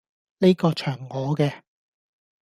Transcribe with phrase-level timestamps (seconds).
[0.39, 1.51] 呢個場我既